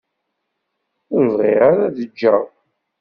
[1.15, 2.43] Ur bɣiɣ ara ad ǧǧeɣ.